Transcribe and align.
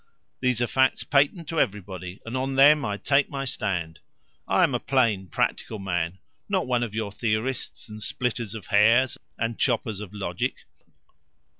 These 0.39 0.63
are 0.63 0.65
facts 0.65 1.03
patent 1.03 1.47
to 1.49 1.59
everybody, 1.59 2.21
and 2.25 2.35
on 2.35 2.55
them 2.55 2.83
I 2.83 2.97
take 2.97 3.29
my 3.29 3.45
stand. 3.45 3.99
I 4.47 4.63
am 4.63 4.73
a 4.73 4.79
plain 4.79 5.27
practical 5.27 5.77
man, 5.77 6.17
not 6.49 6.65
one 6.65 6.81
of 6.81 6.95
your 6.95 7.11
theorists 7.11 7.87
and 7.87 8.01
splitters 8.01 8.55
of 8.55 8.65
hairs 8.65 9.19
and 9.37 9.59
choppers 9.59 9.99
of 9.99 10.11
logic. 10.11 10.55